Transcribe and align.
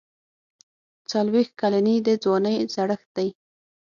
څلوېښت 1.11 1.53
کلني 1.61 1.95
د 2.07 2.09
ځوانۍ 2.23 2.55
زړښت 2.73 3.07
دی. 3.17 3.27